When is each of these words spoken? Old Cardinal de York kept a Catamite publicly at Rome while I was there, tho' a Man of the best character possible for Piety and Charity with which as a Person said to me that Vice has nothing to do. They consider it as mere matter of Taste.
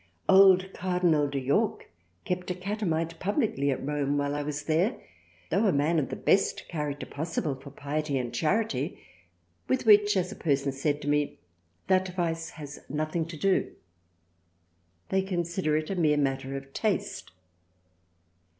Old 0.27 0.73
Cardinal 0.73 1.27
de 1.27 1.37
York 1.39 1.87
kept 2.25 2.49
a 2.49 2.55
Catamite 2.55 3.19
publicly 3.19 3.69
at 3.69 3.85
Rome 3.85 4.17
while 4.17 4.33
I 4.33 4.41
was 4.41 4.63
there, 4.63 4.99
tho' 5.51 5.67
a 5.67 5.71
Man 5.71 5.99
of 5.99 6.09
the 6.09 6.15
best 6.15 6.67
character 6.67 7.05
possible 7.05 7.53
for 7.53 7.69
Piety 7.69 8.17
and 8.17 8.33
Charity 8.33 8.97
with 9.67 9.85
which 9.85 10.17
as 10.17 10.31
a 10.31 10.35
Person 10.35 10.71
said 10.71 11.03
to 11.03 11.07
me 11.07 11.37
that 11.85 12.15
Vice 12.15 12.49
has 12.49 12.79
nothing 12.89 13.27
to 13.27 13.37
do. 13.37 13.73
They 15.09 15.21
consider 15.21 15.77
it 15.77 15.91
as 15.91 15.99
mere 15.99 16.17
matter 16.17 16.57
of 16.57 16.73
Taste. 16.73 17.31